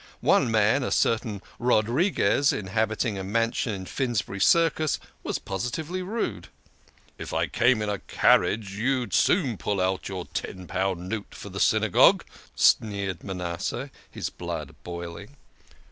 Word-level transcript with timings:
One 0.25 0.49
man 0.49 0.81
a 0.81 0.89
certain 0.89 1.43
Rodriques, 1.59 2.51
inhabiting 2.51 3.19
a 3.19 3.23
mansion 3.23 3.75
in 3.75 3.85
Finsbury 3.85 4.39
Circus 4.39 4.97
was 5.21 5.37
positively 5.37 6.01
rude." 6.01 6.47
If 7.19 7.35
I 7.35 7.45
came 7.45 7.83
in 7.83 7.89
a 7.89 7.99
carriage, 7.99 8.71
you'd 8.73 9.13
soon 9.13 9.57
pull 9.57 9.79
out 9.79 10.09
your 10.09 10.25
ten 10.33 10.65
pound 10.65 11.07
note 11.07 11.35
for 11.35 11.49
the 11.49 11.59
Synagogue," 11.59 12.23
sneered 12.55 13.23
Manasseh, 13.23 13.91
his 14.09 14.31
blood 14.31 14.73
boiling. 14.83 15.35